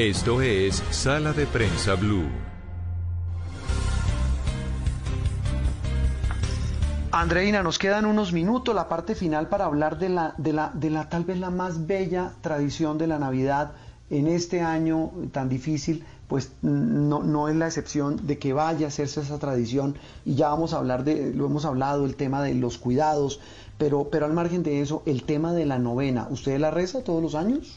Esto 0.00 0.40
es 0.40 0.82
Sala 0.92 1.34
de 1.34 1.46
Prensa 1.46 1.94
Blue. 1.94 2.24
Andreina, 7.12 7.62
nos 7.62 7.78
quedan 7.78 8.06
unos 8.06 8.32
minutos, 8.32 8.74
la 8.74 8.88
parte 8.88 9.14
final 9.14 9.50
para 9.50 9.66
hablar 9.66 9.98
de 9.98 10.08
la, 10.08 10.32
de 10.38 10.54
la, 10.54 10.70
de 10.72 10.88
la 10.88 11.10
tal 11.10 11.24
vez 11.24 11.38
la 11.38 11.50
más 11.50 11.86
bella 11.86 12.32
tradición 12.40 12.96
de 12.96 13.08
la 13.08 13.18
Navidad 13.18 13.72
en 14.08 14.26
este 14.26 14.62
año 14.62 15.10
tan 15.32 15.50
difícil, 15.50 16.02
pues 16.28 16.52
no, 16.62 17.22
no 17.22 17.48
es 17.50 17.56
la 17.56 17.66
excepción 17.66 18.26
de 18.26 18.38
que 18.38 18.54
vaya 18.54 18.86
a 18.86 18.88
hacerse 18.88 19.20
esa 19.20 19.38
tradición 19.38 19.96
y 20.24 20.34
ya 20.34 20.48
vamos 20.48 20.72
a 20.72 20.78
hablar 20.78 21.04
de, 21.04 21.34
lo 21.34 21.44
hemos 21.44 21.66
hablado, 21.66 22.06
el 22.06 22.16
tema 22.16 22.42
de 22.42 22.54
los 22.54 22.78
cuidados, 22.78 23.38
pero, 23.76 24.08
pero 24.10 24.24
al 24.24 24.32
margen 24.32 24.62
de 24.62 24.80
eso, 24.80 25.02
el 25.04 25.24
tema 25.24 25.52
de 25.52 25.66
la 25.66 25.78
novena, 25.78 26.26
¿usted 26.30 26.58
la 26.58 26.70
reza 26.70 27.04
todos 27.04 27.22
los 27.22 27.34
años? 27.34 27.76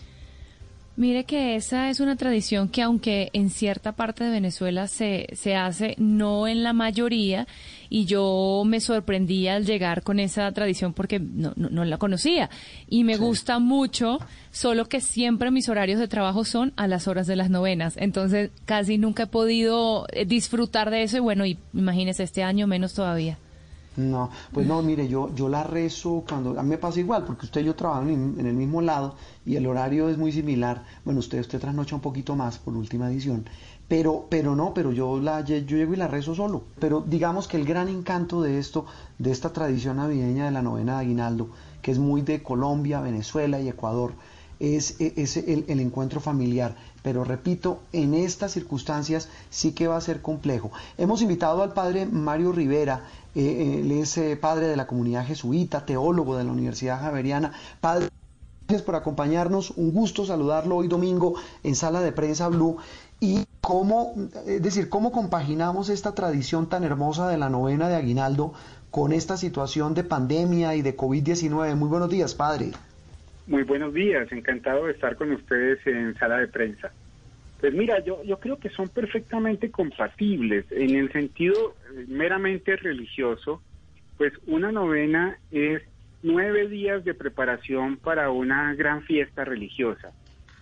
Mire 0.96 1.24
que 1.24 1.56
esa 1.56 1.90
es 1.90 2.00
una 2.00 2.16
tradición 2.16 2.70
que 2.70 2.84
aunque 2.84 3.32
en 3.34 3.50
cierta 3.50 3.94
parte 3.94 4.24
de 4.24 4.30
Venezuela 4.30 4.88
se, 4.88 5.28
se 5.34 5.56
hace, 5.56 5.96
no 5.98 6.48
en 6.48 6.62
la 6.62 6.72
mayoría, 6.72 7.48
y 7.90 8.06
yo 8.06 8.62
me 8.64 8.80
sorprendí 8.80 9.48
al 9.48 9.66
llegar 9.66 10.04
con 10.04 10.20
esa 10.20 10.52
tradición 10.52 10.94
porque 10.94 11.20
no, 11.20 11.54
no, 11.56 11.84
la 11.84 11.98
conocía. 11.98 12.52
Y 12.88 13.04
me 13.04 13.18
gusta 13.18 13.58
mucho, 13.58 14.20
solo 14.52 14.86
que 14.86 15.02
siempre 15.02 15.50
mis 15.50 15.68
horarios 15.68 16.00
de 16.00 16.08
trabajo 16.08 16.46
son 16.46 16.74
a 16.76 16.88
las 16.88 17.08
horas 17.08 17.26
de 17.26 17.38
las 17.38 17.50
novenas. 17.50 17.96
Entonces 17.98 18.52
casi 18.66 19.00
nunca 19.00 19.24
he 19.24 19.28
podido 19.28 20.06
eh, 20.12 20.26
disfrutar 20.26 20.92
de 20.92 21.02
eso 21.02 21.18
y 21.18 21.22
bueno, 21.22 21.44
y 21.46 21.58
imagínese 21.74 22.22
este 22.22 22.44
año 22.44 22.68
menos 22.68 22.94
todavía. 22.94 23.40
No, 23.96 24.32
pues 24.52 24.66
no, 24.66 24.82
mire, 24.82 25.08
yo, 25.08 25.34
yo 25.36 25.50
la 25.50 25.64
rezo 25.64 26.24
cuando, 26.28 26.60
a 26.60 26.64
mí 26.64 26.70
me 26.70 26.78
pasa 26.78 27.00
igual, 27.00 27.26
porque 27.26 27.46
usted 27.46 27.62
y 27.62 27.66
yo 27.66 27.76
trabajamos 27.76 28.12
en, 28.12 28.46
el 28.46 28.56
mismo 28.56 28.82
lado 28.82 29.16
y 29.46 29.56
el 29.56 29.68
horario 29.68 30.10
es 30.10 30.18
muy 30.18 30.32
similar. 30.32 30.84
Bueno, 31.06 31.20
usted, 31.20 31.40
usted 31.40 31.60
trasnocha 31.60 31.96
un 31.96 32.02
poquito 32.02 32.36
más 32.36 32.58
por 32.58 32.76
última 32.76 33.08
edición, 33.12 33.46
pero, 33.88 34.26
pero 34.30 34.56
no, 34.56 34.74
pero 34.74 34.92
yo, 34.92 35.20
la, 35.20 35.42
yo 35.42 35.58
llego 35.58 35.94
y 35.94 35.98
la 35.98 36.08
rezo 36.08 36.34
solo. 36.34 36.64
Pero 36.80 37.04
digamos 37.06 37.48
que 37.48 37.58
el 37.58 37.66
gran 37.66 37.88
encanto 37.88 38.42
de 38.42 38.58
esto, 38.58 38.86
de 39.20 39.32
esta 39.32 39.54
tradición 39.54 39.98
navideña 39.98 40.46
de 40.46 40.52
la 40.52 40.64
novena 40.64 40.94
de 40.96 41.02
Aguinaldo, 41.02 41.50
que 41.84 41.92
es 41.92 42.00
muy 42.00 42.22
de 42.22 42.42
Colombia, 42.42 43.02
Venezuela 43.02 43.60
y 43.60 43.70
Ecuador, 43.70 44.14
es, 44.60 44.96
es 45.00 45.38
el, 45.38 45.66
el, 45.68 45.80
encuentro 45.80 46.22
familiar. 46.22 46.76
Pero 47.02 47.24
repito, 47.24 47.82
en 47.92 48.14
estas 48.14 48.54
circunstancias 48.54 49.28
sí 49.50 49.74
que 49.74 49.88
va 49.88 49.98
a 49.98 50.02
ser 50.02 50.22
complejo. 50.22 50.72
Hemos 50.98 51.22
invitado 51.22 51.62
al 51.62 51.74
padre 51.74 52.06
Mario 52.06 52.54
Rivera, 52.54 53.04
eh, 53.36 53.80
él 53.80 53.92
es 53.92 54.18
eh, 54.18 54.38
padre 54.38 54.68
de 54.68 54.76
la 54.76 54.88
comunidad 54.88 55.26
jesuita, 55.26 55.86
teólogo 55.86 56.38
de 56.38 56.44
la 56.44 56.52
Universidad 56.52 57.02
Javeriana. 57.02 57.54
Padre, 57.82 58.10
gracias 58.68 58.84
por 58.84 58.96
acompañarnos. 58.96 59.72
Un 59.72 59.92
gusto 59.92 60.26
saludarlo 60.26 60.78
hoy 60.78 60.88
domingo 60.88 61.36
en 61.64 61.76
Sala 61.76 62.02
de 62.02 62.12
Prensa 62.12 62.48
Blue. 62.50 62.78
Y 63.20 63.46
cómo, 63.62 64.14
es 64.46 64.62
decir, 64.62 64.90
cómo 64.90 65.12
compaginamos 65.12 65.90
esta 65.90 66.14
tradición 66.14 66.68
tan 66.68 66.84
hermosa 66.84 67.28
de 67.30 67.38
la 67.38 67.50
novena 67.50 67.88
de 67.88 67.96
Aguinaldo 67.96 68.54
con 68.92 69.14
esta 69.14 69.38
situación 69.38 69.94
de 69.94 70.04
pandemia 70.04 70.76
y 70.76 70.82
de 70.82 70.96
COVID-19. 70.96 71.76
Muy 71.76 71.90
buenos 71.90 72.10
días, 72.10 72.36
padre. 72.36 72.72
Muy 73.48 73.64
buenos 73.64 73.94
días, 73.94 74.32
encantado 74.32 74.86
de 74.86 74.94
estar 74.94 75.16
con 75.16 75.32
ustedes 75.32 75.80
en 75.88 76.16
Sala 76.16 76.38
de 76.38 76.48
Prensa. 76.48 76.92
Pues 77.64 77.74
mira, 77.74 78.04
yo, 78.04 78.22
yo 78.26 78.42
creo 78.42 78.60
que 78.60 78.68
son 78.72 78.90
perfectamente 78.90 79.72
compatibles 79.72 80.66
en 80.70 80.98
el 80.98 81.10
sentido 81.14 81.78
eh, 81.96 82.04
meramente 82.10 82.76
religioso, 82.76 83.62
pues 84.18 84.34
una 84.48 84.74
novena 84.74 85.38
es 85.50 85.82
nueve 86.24 86.68
días 86.68 87.06
de 87.06 87.14
preparación 87.14 87.96
para 87.96 88.32
una 88.32 88.76
gran 88.76 89.04
fiesta 89.04 89.46
religiosa. 89.46 90.12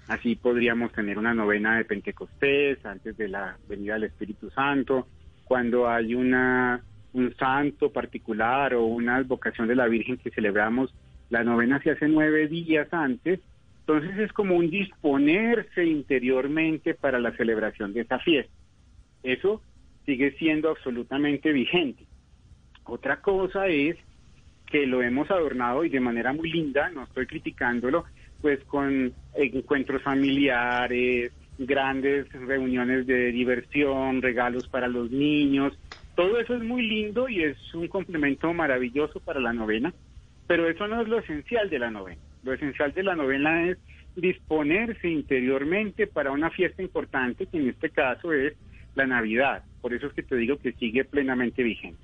Así 0.10 0.36
podríamos 0.36 0.92
tener 0.92 1.18
una 1.18 1.34
novena 1.34 1.76
de 1.76 1.86
Pentecostés 1.86 2.86
antes 2.86 3.18
de 3.18 3.30
la 3.30 3.58
venida 3.68 3.96
del 3.96 4.04
Espíritu 4.04 4.52
Santo, 4.52 5.08
cuando 5.46 5.90
hay 5.90 6.14
una 6.14 6.84
un 7.14 7.36
santo 7.36 7.92
particular 7.92 8.76
o 8.76 8.86
una 8.86 9.16
advocación 9.16 9.68
de 9.68 9.76
la 9.76 9.88
Virgen 9.88 10.18
que 10.18 10.30
celebramos, 10.30 10.94
la 11.32 11.44
novena 11.44 11.82
se 11.82 11.90
hace 11.90 12.08
nueve 12.08 12.48
días 12.48 12.90
antes 12.92 13.40
entonces 13.82 14.18
es 14.20 14.32
como 14.32 14.56
un 14.56 14.70
disponerse 14.70 15.86
interiormente 15.86 16.94
para 16.94 17.20
la 17.20 17.36
celebración 17.36 17.94
de 17.94 18.02
esa 18.02 18.20
fiesta. 18.20 18.54
Eso 19.24 19.62
sigue 20.06 20.32
siendo 20.38 20.70
absolutamente 20.70 21.52
vigente. 21.52 22.06
Otra 22.86 23.22
cosa 23.22 23.68
es 23.68 23.98
que 24.68 24.86
lo 24.86 25.02
hemos 25.02 25.30
adornado 25.30 25.84
y 25.84 25.90
de 25.90 26.00
manera 26.00 26.32
muy 26.32 26.52
linda, 26.52 26.90
no 26.90 27.04
estoy 27.04 27.26
criticándolo, 27.26 28.06
pues 28.42 28.64
con 28.66 29.14
encuentros 29.36 30.02
familiares, 30.02 31.32
grandes 31.58 32.32
reuniones 32.32 33.06
de 33.06 33.32
diversión, 33.32 34.22
regalos 34.22 34.68
para 34.68 34.88
los 34.88 35.12
niños. 35.12 35.78
Todo 36.16 36.40
eso 36.40 36.56
es 36.56 36.64
muy 36.64 36.88
lindo 36.88 37.28
y 37.28 37.44
es 37.44 37.58
un 37.74 37.88
complemento 37.88 38.54
maravilloso 38.54 39.20
para 39.20 39.40
la 39.40 39.54
novena, 39.54 39.94
pero 40.48 40.70
eso 40.70 40.88
no 40.88 41.02
es 41.02 41.08
lo 41.08 41.20
esencial 41.20 41.70
de 41.70 41.80
la 41.80 41.92
novena. 41.92 42.22
Lo 42.44 42.54
esencial 42.54 42.94
de 42.94 43.04
la 43.04 43.16
novela 43.16 43.64
es 43.70 43.78
disponerse 44.16 45.08
interiormente 45.08 46.08
para 46.08 46.32
una 46.32 46.50
fiesta 46.50 46.82
importante, 46.82 47.46
que 47.46 47.58
en 47.58 47.70
este 47.70 47.90
caso 47.90 48.34
es 48.34 48.54
la 48.96 49.08
Navidad. 49.08 49.64
Por 49.82 49.94
eso 49.94 50.08
es 50.08 50.14
que 50.14 50.24
te 50.24 50.36
digo 50.36 50.58
que 50.58 50.74
sigue 50.74 51.06
plenamente 51.06 51.64
vigente. 51.64 52.00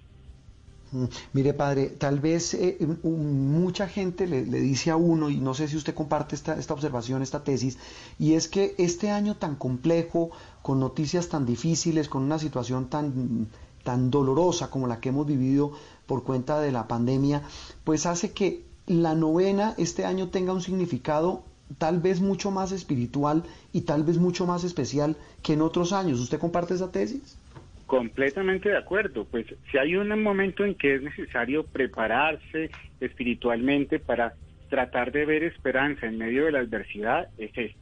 Mm, 0.92 1.06
mire, 1.34 1.54
padre, 1.54 1.88
tal 1.88 2.20
vez 2.20 2.54
eh, 2.54 2.78
mucha 3.04 3.90
gente 3.90 4.26
le, 4.26 4.44
dice 4.44 4.90
a 4.90 4.96
uno, 4.96 5.30
y 5.30 5.38
no 5.38 5.54
sé 5.54 5.68
si 5.68 5.76
usted 5.76 5.94
comparte 5.94 6.36
esta, 6.36 6.58
esta 6.58 6.74
observación, 6.74 7.22
esta 7.22 7.44
tesis, 7.44 7.78
y 8.18 8.34
es 8.34 8.48
que 8.48 8.74
este 8.78 9.10
año 9.10 9.36
tan 9.36 9.56
complejo, 9.56 10.32
con 10.62 10.80
noticias 10.80 11.28
tan 11.28 11.46
difíciles, 11.46 12.08
con 12.08 12.24
una 12.24 12.40
situación 12.40 12.90
tan, 12.90 13.48
tan 13.84 14.10
dolorosa 14.10 14.70
como 14.70 14.88
la 14.88 15.02
que 15.02 15.10
hemos 15.10 15.28
vivido 15.28 15.74
por 16.06 16.24
cuenta 16.24 16.62
de 16.62 16.72
la 16.72 16.88
pandemia, 16.88 17.44
pues 17.84 18.06
hace 18.06 18.32
que 18.32 18.67
la 18.88 19.16
novena 19.16 19.74
este 19.78 20.06
año 20.06 20.30
tenga 20.30 20.54
un 20.54 20.62
significado 20.62 21.44
tal 21.78 22.00
vez 22.00 22.22
mucho 22.22 22.52
más 22.52 22.72
espiritual 22.72 23.44
y 23.74 23.82
tal 23.82 24.04
vez 24.04 24.18
mucho 24.18 24.46
más 24.46 24.64
especial 24.64 25.18
que 25.44 25.54
en 25.54 25.62
otros 25.62 25.92
años. 25.92 26.20
¿Usted 26.20 26.40
comparte 26.40 26.74
esa 26.74 26.92
tesis? 26.92 27.38
Completamente 27.86 28.70
de 28.70 28.78
acuerdo. 28.78 29.26
Pues 29.26 29.46
si 29.72 29.78
hay 29.78 29.96
un 29.96 30.22
momento 30.24 30.64
en 30.64 30.76
que 30.76 30.96
es 30.96 31.02
necesario 31.02 31.66
prepararse 31.66 32.72
espiritualmente 33.02 34.00
para 34.00 34.34
tratar 34.70 35.12
de 35.12 35.26
ver 35.26 35.44
esperanza 35.44 36.06
en 36.06 36.18
medio 36.18 36.46
de 36.46 36.54
la 36.54 36.60
adversidad, 36.60 37.28
es 37.38 37.50
este. 37.50 37.76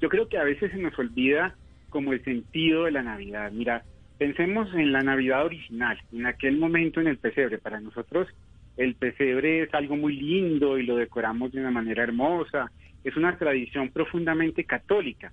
Yo 0.00 0.08
creo 0.08 0.28
que 0.28 0.38
a 0.38 0.44
veces 0.44 0.70
se 0.72 0.78
nos 0.78 0.96
olvida 0.98 1.54
como 1.90 2.12
el 2.12 2.22
sentido 2.22 2.84
de 2.84 2.90
la 2.90 3.02
Navidad. 3.02 3.50
Mira, 3.52 3.82
pensemos 4.18 4.72
en 4.74 4.92
la 4.92 5.02
Navidad 5.02 5.44
original, 5.46 5.98
en 6.12 6.26
aquel 6.26 6.58
momento 6.58 7.00
en 7.00 7.06
el 7.06 7.16
pesebre. 7.16 7.58
Para 7.58 7.80
nosotros 7.80 8.28
el 8.76 8.94
pesebre 8.94 9.62
es 9.62 9.74
algo 9.74 9.96
muy 9.96 10.16
lindo 10.16 10.78
y 10.78 10.84
lo 10.84 10.96
decoramos 10.96 11.52
de 11.52 11.60
una 11.60 11.70
manera 11.70 12.02
hermosa. 12.02 12.70
Es 13.02 13.16
una 13.16 13.36
tradición 13.38 13.90
profundamente 13.90 14.64
católica. 14.64 15.32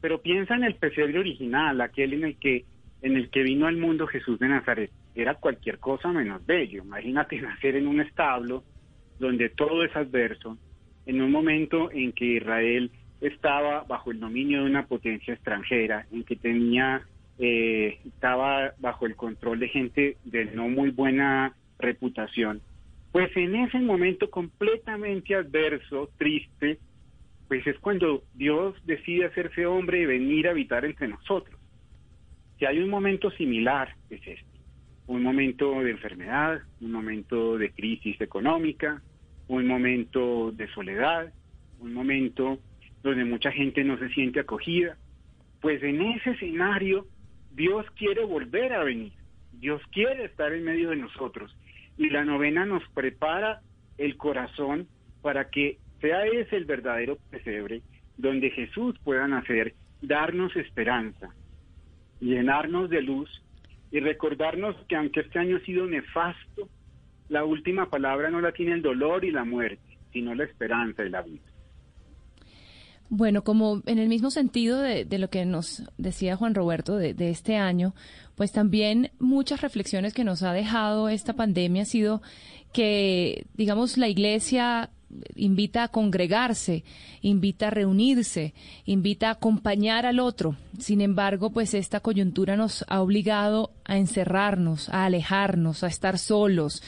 Pero 0.00 0.22
piensa 0.22 0.54
en 0.54 0.64
el 0.64 0.76
pesebre 0.76 1.18
original, 1.18 1.80
aquel 1.80 2.14
en 2.14 2.24
el 2.24 2.36
que 2.36 2.64
en 3.02 3.16
el 3.16 3.30
que 3.30 3.42
vino 3.42 3.66
al 3.66 3.78
mundo 3.78 4.06
Jesús 4.06 4.38
de 4.38 4.48
Nazaret. 4.48 4.90
Era 5.14 5.34
cualquier 5.34 5.78
cosa 5.78 6.12
menos 6.12 6.44
bello. 6.44 6.82
Imagínate 6.82 7.40
nacer 7.40 7.76
en 7.76 7.86
un 7.86 8.00
establo 8.00 8.62
donde 9.18 9.50
todo 9.50 9.84
es 9.84 9.94
adverso, 9.94 10.56
en 11.06 11.20
un 11.20 11.30
momento 11.30 11.90
en 11.92 12.12
que 12.12 12.36
Israel 12.36 12.90
estaba 13.20 13.84
bajo 13.84 14.10
el 14.10 14.20
dominio 14.20 14.60
de 14.60 14.70
una 14.70 14.86
potencia 14.86 15.34
extranjera, 15.34 16.06
en 16.10 16.24
que 16.24 16.36
tenía 16.36 17.02
eh, 17.38 17.98
estaba 18.06 18.72
bajo 18.78 19.06
el 19.06 19.16
control 19.16 19.60
de 19.60 19.68
gente 19.68 20.16
de 20.24 20.46
no 20.46 20.68
muy 20.68 20.90
buena 20.90 21.54
reputación 21.78 22.62
pues 23.12 23.36
en 23.36 23.56
ese 23.56 23.78
momento 23.80 24.30
completamente 24.30 25.34
adverso, 25.34 26.10
triste, 26.16 26.78
pues 27.48 27.66
es 27.66 27.78
cuando 27.80 28.22
Dios 28.34 28.76
decide 28.86 29.26
hacerse 29.26 29.66
hombre 29.66 30.02
y 30.02 30.06
venir 30.06 30.46
a 30.46 30.52
habitar 30.52 30.84
entre 30.84 31.08
nosotros. 31.08 31.58
Si 32.58 32.66
hay 32.66 32.78
un 32.78 32.88
momento 32.88 33.30
similar, 33.32 33.96
es 34.10 34.20
este. 34.20 34.44
Un 35.08 35.24
momento 35.24 35.82
de 35.82 35.90
enfermedad, 35.90 36.60
un 36.80 36.92
momento 36.92 37.58
de 37.58 37.72
crisis 37.72 38.20
económica, 38.20 39.02
un 39.48 39.66
momento 39.66 40.52
de 40.52 40.68
soledad, 40.68 41.32
un 41.80 41.92
momento 41.92 42.60
donde 43.02 43.24
mucha 43.24 43.50
gente 43.50 43.82
no 43.82 43.98
se 43.98 44.10
siente 44.10 44.38
acogida. 44.38 44.96
Pues 45.60 45.82
en 45.82 46.00
ese 46.02 46.30
escenario 46.30 47.06
Dios 47.50 47.84
quiere 47.96 48.24
volver 48.24 48.72
a 48.72 48.84
venir. 48.84 49.12
Dios 49.52 49.82
quiere 49.90 50.26
estar 50.26 50.52
en 50.52 50.62
medio 50.62 50.90
de 50.90 50.96
nosotros 50.96 51.56
y 52.00 52.08
la 52.08 52.24
novena 52.24 52.64
nos 52.64 52.82
prepara 52.94 53.60
el 53.98 54.16
corazón 54.16 54.88
para 55.20 55.50
que 55.50 55.76
sea 56.00 56.24
ese 56.24 56.56
el 56.56 56.64
verdadero 56.64 57.18
pesebre 57.30 57.82
donde 58.16 58.48
Jesús 58.50 58.98
pueda 59.04 59.28
nacer, 59.28 59.74
darnos 60.00 60.56
esperanza, 60.56 61.28
llenarnos 62.18 62.88
de 62.88 63.02
luz 63.02 63.28
y 63.90 64.00
recordarnos 64.00 64.76
que 64.88 64.96
aunque 64.96 65.20
este 65.20 65.40
año 65.40 65.58
ha 65.58 65.66
sido 65.66 65.86
nefasto, 65.86 66.70
la 67.28 67.44
última 67.44 67.90
palabra 67.90 68.30
no 68.30 68.40
la 68.40 68.52
tiene 68.52 68.72
el 68.72 68.82
dolor 68.82 69.26
y 69.26 69.30
la 69.30 69.44
muerte, 69.44 69.98
sino 70.10 70.34
la 70.34 70.44
esperanza 70.44 71.04
y 71.04 71.10
la 71.10 71.20
vida. 71.20 71.49
Bueno, 73.10 73.42
como 73.42 73.82
en 73.86 73.98
el 73.98 74.08
mismo 74.08 74.30
sentido 74.30 74.80
de, 74.80 75.04
de 75.04 75.18
lo 75.18 75.28
que 75.30 75.44
nos 75.44 75.82
decía 75.98 76.36
Juan 76.36 76.54
Roberto 76.54 76.96
de, 76.96 77.12
de, 77.12 77.30
este 77.30 77.56
año, 77.56 77.92
pues 78.36 78.52
también 78.52 79.10
muchas 79.18 79.60
reflexiones 79.60 80.14
que 80.14 80.22
nos 80.22 80.44
ha 80.44 80.52
dejado 80.52 81.08
esta 81.08 81.32
pandemia 81.32 81.82
ha 81.82 81.86
sido 81.86 82.22
que, 82.72 83.46
digamos, 83.54 83.98
la 83.98 84.08
iglesia 84.08 84.90
invita 85.34 85.82
a 85.82 85.88
congregarse, 85.88 86.84
invita 87.20 87.68
a 87.68 87.70
reunirse, 87.70 88.54
invita 88.84 89.28
a 89.28 89.32
acompañar 89.32 90.06
al 90.06 90.20
otro. 90.20 90.56
Sin 90.78 91.00
embargo, 91.00 91.50
pues 91.50 91.74
esta 91.74 92.00
coyuntura 92.00 92.56
nos 92.56 92.84
ha 92.88 93.00
obligado 93.00 93.72
a 93.84 93.98
encerrarnos, 93.98 94.88
a 94.88 95.04
alejarnos, 95.04 95.82
a 95.82 95.88
estar 95.88 96.18
solos. 96.18 96.82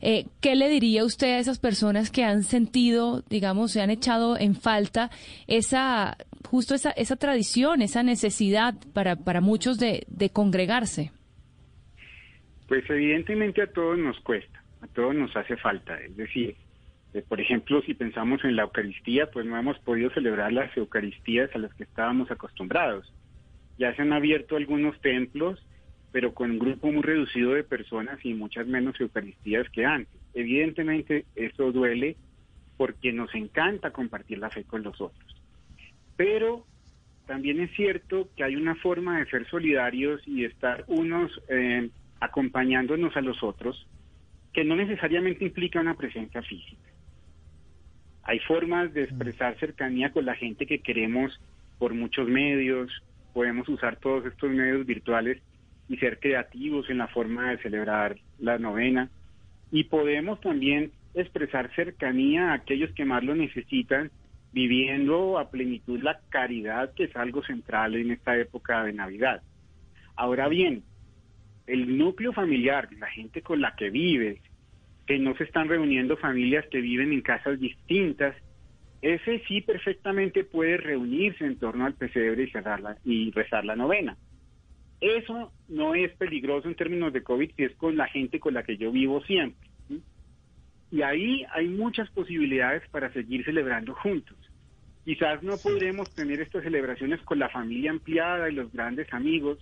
Eh, 0.00 0.26
¿Qué 0.40 0.56
le 0.56 0.68
diría 0.68 1.04
usted 1.04 1.34
a 1.34 1.38
esas 1.38 1.58
personas 1.58 2.10
que 2.10 2.24
han 2.24 2.42
sentido, 2.42 3.22
digamos, 3.28 3.72
se 3.72 3.82
han 3.82 3.90
echado 3.90 4.38
en 4.38 4.54
falta 4.54 5.10
esa, 5.46 6.16
justo 6.48 6.74
esa, 6.74 6.90
esa 6.92 7.16
tradición, 7.16 7.82
esa 7.82 8.02
necesidad 8.02 8.74
para, 8.94 9.16
para 9.16 9.40
muchos 9.40 9.78
de, 9.78 10.04
de 10.08 10.30
congregarse? 10.30 11.12
Pues 12.66 12.88
evidentemente 12.88 13.62
a 13.62 13.66
todos 13.66 13.98
nos 13.98 14.18
cuesta, 14.20 14.62
a 14.80 14.86
todos 14.86 15.14
nos 15.14 15.36
hace 15.36 15.56
falta. 15.56 16.00
Es 16.00 16.16
decir, 16.16 16.56
eh, 17.12 17.22
por 17.28 17.40
ejemplo, 17.40 17.82
si 17.82 17.94
pensamos 17.94 18.42
en 18.44 18.56
la 18.56 18.62
Eucaristía, 18.62 19.30
pues 19.30 19.44
no 19.44 19.58
hemos 19.58 19.78
podido 19.80 20.10
celebrar 20.10 20.52
las 20.52 20.74
Eucaristías 20.76 21.50
a 21.54 21.58
las 21.58 21.74
que 21.74 21.82
estábamos 21.82 22.30
acostumbrados. 22.30 23.12
Ya 23.78 23.94
se 23.96 24.02
han 24.02 24.12
abierto 24.12 24.56
algunos 24.56 24.98
templos 25.00 25.58
pero 26.12 26.34
con 26.34 26.50
un 26.50 26.58
grupo 26.58 26.90
muy 26.90 27.02
reducido 27.02 27.52
de 27.52 27.64
personas 27.64 28.18
y 28.24 28.34
muchas 28.34 28.66
menos 28.66 29.00
Eucaristías 29.00 29.68
que 29.70 29.84
antes. 29.84 30.20
Evidentemente 30.34 31.24
eso 31.36 31.72
duele 31.72 32.16
porque 32.76 33.12
nos 33.12 33.34
encanta 33.34 33.90
compartir 33.90 34.38
la 34.38 34.50
fe 34.50 34.64
con 34.64 34.82
los 34.82 35.00
otros. 35.00 35.36
Pero 36.16 36.66
también 37.26 37.60
es 37.60 37.70
cierto 37.76 38.28
que 38.36 38.42
hay 38.42 38.56
una 38.56 38.74
forma 38.74 39.18
de 39.18 39.26
ser 39.26 39.48
solidarios 39.48 40.20
y 40.26 40.44
estar 40.44 40.84
unos 40.88 41.30
eh, 41.48 41.90
acompañándonos 42.20 43.16
a 43.16 43.20
los 43.20 43.42
otros 43.42 43.86
que 44.52 44.64
no 44.64 44.74
necesariamente 44.74 45.44
implica 45.44 45.80
una 45.80 45.94
presencia 45.94 46.42
física. 46.42 46.90
Hay 48.24 48.40
formas 48.40 48.92
de 48.92 49.04
expresar 49.04 49.58
cercanía 49.58 50.10
con 50.10 50.24
la 50.24 50.34
gente 50.34 50.66
que 50.66 50.80
queremos 50.80 51.40
por 51.78 51.94
muchos 51.94 52.28
medios, 52.28 52.90
podemos 53.32 53.68
usar 53.68 53.96
todos 53.96 54.26
estos 54.26 54.50
medios 54.50 54.84
virtuales 54.84 55.40
y 55.90 55.96
ser 55.96 56.20
creativos 56.20 56.88
en 56.88 56.98
la 56.98 57.08
forma 57.08 57.50
de 57.50 57.58
celebrar 57.58 58.16
la 58.38 58.58
novena. 58.58 59.10
Y 59.72 59.84
podemos 59.84 60.40
también 60.40 60.92
expresar 61.14 61.74
cercanía 61.74 62.50
a 62.50 62.54
aquellos 62.54 62.92
que 62.92 63.04
más 63.04 63.24
lo 63.24 63.34
necesitan, 63.34 64.12
viviendo 64.52 65.36
a 65.36 65.50
plenitud 65.50 66.00
la 66.00 66.20
caridad, 66.28 66.94
que 66.94 67.04
es 67.04 67.16
algo 67.16 67.42
central 67.42 67.96
en 67.96 68.12
esta 68.12 68.38
época 68.38 68.84
de 68.84 68.92
Navidad. 68.92 69.42
Ahora 70.14 70.46
bien, 70.46 70.84
el 71.66 71.98
núcleo 71.98 72.32
familiar, 72.32 72.88
la 72.96 73.08
gente 73.08 73.42
con 73.42 73.60
la 73.60 73.74
que 73.74 73.90
vives, 73.90 74.40
que 75.08 75.18
no 75.18 75.36
se 75.36 75.44
están 75.44 75.68
reuniendo 75.68 76.16
familias 76.16 76.64
que 76.70 76.80
viven 76.80 77.12
en 77.12 77.20
casas 77.20 77.58
distintas, 77.58 78.36
ese 79.02 79.42
sí 79.48 79.60
perfectamente 79.60 80.44
puede 80.44 80.76
reunirse 80.76 81.44
en 81.44 81.58
torno 81.58 81.84
al 81.84 81.94
pesebre 81.94 82.44
y, 82.44 82.50
cerrarla, 82.50 82.96
y 83.04 83.32
rezar 83.32 83.64
la 83.64 83.74
novena. 83.74 84.16
Eso 85.00 85.52
no 85.68 85.94
es 85.94 86.12
peligroso 86.16 86.68
en 86.68 86.74
términos 86.74 87.12
de 87.12 87.22
COVID 87.22 87.52
si 87.56 87.64
es 87.64 87.74
con 87.76 87.96
la 87.96 88.06
gente 88.08 88.38
con 88.38 88.54
la 88.54 88.62
que 88.62 88.76
yo 88.76 88.92
vivo 88.92 89.22
siempre. 89.22 89.68
Y 90.90 91.02
ahí 91.02 91.44
hay 91.52 91.68
muchas 91.68 92.10
posibilidades 92.10 92.82
para 92.90 93.12
seguir 93.12 93.44
celebrando 93.44 93.94
juntos. 93.94 94.36
Quizás 95.04 95.42
no 95.42 95.56
podremos 95.56 96.12
tener 96.14 96.40
estas 96.40 96.64
celebraciones 96.64 97.20
con 97.22 97.38
la 97.38 97.48
familia 97.48 97.90
ampliada 97.90 98.50
y 98.50 98.54
los 98.54 98.72
grandes 98.72 99.12
amigos, 99.12 99.58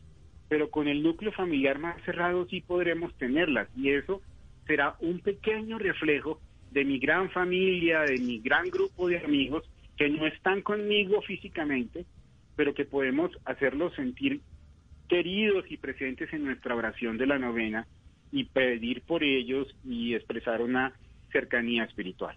pero 0.49 0.71
con 0.71 0.89
el 0.89 1.03
núcleo 1.03 1.31
familiar 1.33 1.79
más 1.79 2.03
cerrado 2.05 2.47
sí 2.49 2.61
podremos 2.61 3.17
tenerlas. 3.19 3.69
Y 3.77 3.91
eso 3.91 4.23
será 4.67 4.97
un 5.01 5.21
pequeño 5.21 5.79
reflejo 5.79 6.41
de 6.73 6.85
mi 6.85 6.99
gran 6.99 7.31
familia, 7.31 8.01
de 8.01 8.19
mi 8.19 8.41
gran 8.41 8.69
grupo 8.71 9.09
de 9.09 9.19
amigos 9.19 9.65
que 9.97 10.09
no 10.09 10.27
están 10.27 10.63
conmigo 10.63 11.21
físicamente, 11.23 12.07
pero 12.57 12.75
que 12.75 12.85
podemos 12.85 13.31
hacerlos 13.45 13.95
sentir 13.95 14.41
queridos 15.09 15.65
y 15.71 15.77
presentes 15.77 16.33
en 16.33 16.45
nuestra 16.45 16.75
oración 16.75 17.17
de 17.19 17.27
la 17.27 17.39
novena 17.39 17.87
y 18.31 18.45
pedir 18.45 19.03
por 19.03 19.25
ellos 19.25 19.67
y 19.83 20.15
expresar 20.15 20.61
una 20.61 20.95
cercanía 21.33 21.85
espiritual. 21.85 22.37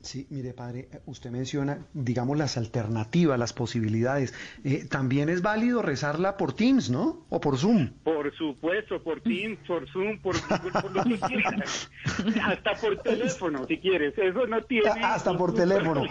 Sí, 0.00 0.28
mire, 0.30 0.52
padre, 0.52 0.88
usted 1.06 1.30
menciona, 1.30 1.86
digamos, 1.92 2.38
las 2.38 2.56
alternativas, 2.56 3.36
las 3.36 3.52
posibilidades. 3.52 4.32
Eh, 4.62 4.86
también 4.88 5.28
es 5.28 5.42
válido 5.42 5.82
rezarla 5.82 6.36
por 6.36 6.52
Teams, 6.52 6.88
¿no? 6.88 7.26
O 7.30 7.40
por 7.40 7.58
Zoom. 7.58 7.90
Por 8.04 8.32
supuesto, 8.36 9.02
por 9.02 9.20
Teams, 9.22 9.58
por 9.66 9.88
Zoom, 9.90 10.20
por, 10.20 10.36
por, 10.40 10.92
lo 10.92 11.02
que 11.02 11.18
quieras. 11.18 11.90
Hasta 12.44 12.74
por 12.74 12.98
teléfono, 13.02 13.66
si 13.66 13.78
quieres. 13.78 14.16
Eso 14.16 14.46
no 14.46 14.62
tiene. 14.62 14.88
Hasta 14.88 15.36
por 15.36 15.52
teléfono. 15.52 16.04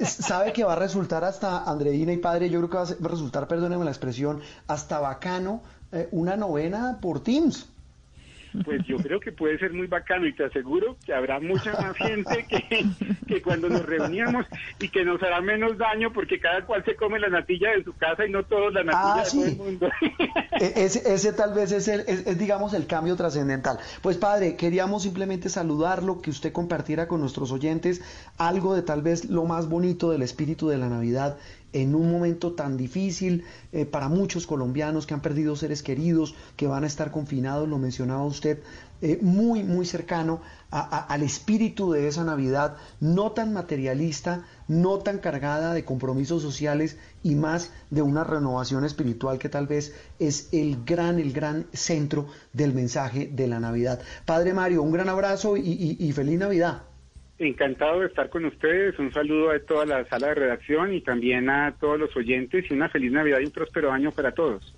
¿Sabe 0.00 0.54
que 0.54 0.64
va 0.64 0.72
a 0.72 0.76
resultar 0.76 1.24
hasta, 1.24 1.64
Andreina 1.64 2.12
y 2.12 2.18
padre, 2.18 2.48
yo 2.48 2.58
creo 2.60 2.70
que 2.70 2.76
va 2.76 3.08
a 3.08 3.10
resultar, 3.10 3.46
perdónenme 3.46 3.84
la 3.84 3.90
expresión, 3.90 4.40
hasta 4.66 4.98
bacano 5.00 5.62
eh, 5.92 6.08
una 6.10 6.36
novena 6.36 6.98
por 7.02 7.22
Teams? 7.22 7.73
Pues 8.62 8.86
yo 8.86 8.96
creo 8.98 9.18
que 9.18 9.32
puede 9.32 9.58
ser 9.58 9.72
muy 9.72 9.86
bacano 9.86 10.26
y 10.26 10.34
te 10.34 10.44
aseguro 10.44 10.96
que 11.04 11.12
habrá 11.12 11.40
mucha 11.40 11.72
más 11.72 11.96
gente 11.96 12.46
que, 12.48 12.86
que 13.26 13.42
cuando 13.42 13.68
nos 13.68 13.84
reuníamos 13.84 14.46
y 14.78 14.88
que 14.88 15.04
nos 15.04 15.22
hará 15.22 15.40
menos 15.40 15.76
daño 15.76 16.12
porque 16.12 16.38
cada 16.38 16.64
cual 16.64 16.84
se 16.84 16.94
come 16.94 17.18
la 17.18 17.28
natilla 17.28 17.70
de 17.70 17.82
su 17.82 17.92
casa 17.94 18.24
y 18.26 18.30
no 18.30 18.44
todos 18.44 18.72
la 18.72 18.84
natilla 18.84 19.14
ah, 19.14 19.24
de 19.24 19.30
todo 19.30 19.44
el 19.44 19.56
mundo. 19.56 19.88
E-, 20.60 20.84
ese, 20.84 21.12
ese, 21.12 21.32
tal 21.32 21.52
vez 21.52 21.72
es, 21.72 21.88
el, 21.88 22.00
es, 22.06 22.38
digamos, 22.38 22.74
el 22.74 22.86
cambio 22.86 23.16
trascendental. 23.16 23.78
Pues 24.02 24.16
padre, 24.18 24.54
queríamos 24.56 25.02
simplemente 25.02 25.48
saludarlo, 25.48 26.22
que 26.22 26.30
usted 26.30 26.52
compartiera 26.52 27.08
con 27.08 27.20
nuestros 27.20 27.50
oyentes 27.50 28.02
algo 28.38 28.74
de 28.76 28.82
tal 28.82 29.02
vez 29.02 29.24
lo 29.24 29.44
más 29.46 29.68
bonito 29.68 30.10
del 30.10 30.22
espíritu 30.22 30.68
de 30.68 30.78
la 30.78 30.88
Navidad 30.88 31.36
en 31.74 31.96
un 31.96 32.10
momento 32.10 32.52
tan 32.52 32.76
difícil 32.76 33.44
eh, 33.72 33.84
para 33.84 34.08
muchos 34.08 34.46
colombianos 34.46 35.06
que 35.06 35.12
han 35.12 35.20
perdido 35.20 35.56
seres 35.56 35.82
queridos, 35.82 36.34
que 36.56 36.68
van 36.68 36.84
a 36.84 36.86
estar 36.86 37.10
confinados, 37.10 37.68
lo 37.68 37.78
mencionaba 37.78 38.24
usted, 38.24 38.60
eh, 39.02 39.18
muy, 39.20 39.64
muy 39.64 39.84
cercano 39.84 40.40
al 40.70 41.22
espíritu 41.22 41.92
de 41.92 42.08
esa 42.08 42.24
Navidad, 42.24 42.76
no 42.98 43.32
tan 43.32 43.52
materialista, 43.52 44.44
no 44.66 44.98
tan 44.98 45.18
cargada 45.18 45.72
de 45.72 45.84
compromisos 45.84 46.42
sociales 46.42 46.96
y 47.22 47.34
más 47.34 47.70
de 47.90 48.02
una 48.02 48.24
renovación 48.24 48.84
espiritual 48.84 49.38
que 49.38 49.48
tal 49.48 49.66
vez 49.66 49.94
es 50.18 50.48
el 50.52 50.84
gran, 50.84 51.20
el 51.20 51.32
gran 51.32 51.66
centro 51.72 52.26
del 52.52 52.72
mensaje 52.72 53.30
de 53.32 53.46
la 53.46 53.60
Navidad. 53.60 54.00
Padre 54.26 54.52
Mario, 54.52 54.82
un 54.82 54.92
gran 54.92 55.08
abrazo 55.08 55.56
y 55.56 56.10
feliz 56.12 56.38
Navidad. 56.38 56.82
Encantado 57.44 58.00
de 58.00 58.06
estar 58.06 58.30
con 58.30 58.46
ustedes. 58.46 58.98
Un 58.98 59.12
saludo 59.12 59.50
a 59.50 59.58
toda 59.58 59.84
la 59.84 60.04
sala 60.06 60.28
de 60.28 60.34
redacción 60.34 60.94
y 60.94 61.02
también 61.02 61.50
a 61.50 61.76
todos 61.78 61.98
los 61.98 62.16
oyentes 62.16 62.64
y 62.70 62.74
una 62.74 62.88
feliz 62.88 63.12
Navidad 63.12 63.40
y 63.40 63.44
un 63.44 63.50
próspero 63.50 63.92
año 63.92 64.10
para 64.12 64.32
todos. 64.32 64.74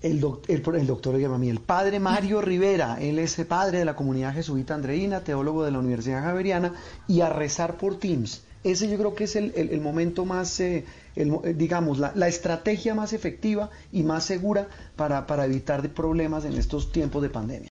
El, 0.00 0.20
el, 0.48 0.86
doctor 0.86 1.18
llama 1.18 1.36
a 1.36 1.38
mí, 1.38 1.48
el 1.48 1.60
padre 1.60 2.00
Mario 2.00 2.40
Rivera, 2.40 2.96
él 3.00 3.20
es 3.20 3.36
padre 3.44 3.78
de 3.78 3.84
la 3.84 3.94
comunidad 3.94 4.34
jesuita 4.34 4.74
andreína, 4.74 5.22
teólogo 5.22 5.64
de 5.64 5.70
la 5.70 5.78
Universidad 5.78 6.24
Javeriana, 6.24 6.74
y 7.06 7.20
a 7.20 7.28
rezar 7.28 7.76
por 7.76 7.98
Teams. 7.98 8.44
Ese 8.64 8.88
yo 8.88 8.96
creo 8.96 9.14
que 9.14 9.24
es 9.24 9.36
el, 9.36 9.80
momento 9.80 10.24
más, 10.24 10.58
eh, 10.60 10.84
digamos, 11.14 11.98
la, 11.98 12.26
estrategia 12.26 12.94
más 12.94 13.12
efectiva 13.12 13.70
y 13.92 14.02
más 14.02 14.24
segura 14.24 14.66
para 14.96 15.44
evitar 15.44 15.88
problemas 15.90 16.44
en 16.46 16.54
estos 16.54 16.90
tiempos 16.90 17.22
de 17.22 17.28
pandemia. 17.28 17.60